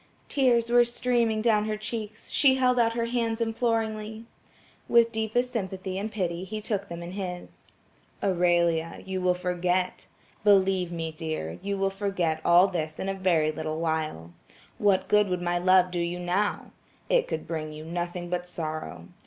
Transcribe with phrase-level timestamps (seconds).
[0.29, 4.25] The tears were streaming down her cheeks, she held out her hands imploringly.
[4.89, 7.67] With deepest sympathy and pity he took them in his.
[8.23, 10.07] "Aurelia, you will forget.
[10.43, 14.33] Believe me, dear, you will forget all this in a very little while.
[14.79, 16.71] What good would my love do you now.
[17.07, 19.07] It could bring you nothing but sorrow.